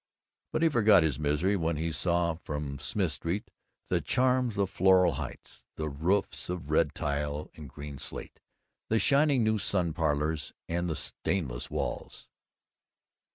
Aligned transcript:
But 0.51 0.63
he 0.63 0.69
forgot 0.69 1.03
his 1.03 1.19
misery 1.19 1.55
when 1.55 1.77
he 1.77 1.91
saw 1.91 2.33
from 2.33 2.79
Smith 2.79 3.11
Street 3.11 3.51
the 3.89 4.01
charms 4.01 4.57
of 4.57 4.71
Floral 4.71 5.11
Heights; 5.13 5.63
the 5.75 5.89
roofs 5.89 6.49
of 6.49 6.71
red 6.71 6.95
tile 6.95 7.51
and 7.53 7.69
green 7.69 7.99
slate, 7.99 8.39
the 8.89 8.97
shining 8.97 9.43
new 9.43 9.59
sun 9.59 9.93
parlors, 9.93 10.53
and 10.67 10.89
the 10.89 10.95
stainless 10.95 11.69
walls. 11.69 12.27